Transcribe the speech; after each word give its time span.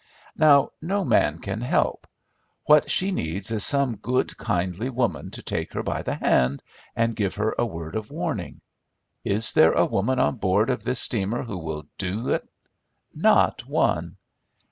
Now, 0.35 0.71
no 0.81 1.05
man 1.05 1.37
can 1.37 1.61
help. 1.61 2.07
What 2.65 2.89
she 2.89 3.11
needs 3.11 3.51
is 3.51 3.63
some 3.63 3.97
good 3.97 4.35
kindly 4.35 4.89
woman 4.89 5.29
to 5.29 5.43
take 5.43 5.73
her 5.73 5.83
by 5.83 6.01
the 6.01 6.15
hand 6.15 6.63
and 6.95 7.15
give 7.15 7.35
her 7.35 7.53
a 7.59 7.67
word 7.67 7.95
of 7.95 8.09
warning. 8.09 8.61
Is 9.23 9.53
there 9.53 9.73
a 9.73 9.85
woman 9.85 10.17
on 10.17 10.37
board 10.37 10.71
of 10.71 10.81
this 10.83 10.99
steamer 10.99 11.43
who 11.43 11.59
will 11.59 11.83
do 11.99 12.29
it? 12.31 12.41
Not 13.13 13.67
one. 13.67 14.17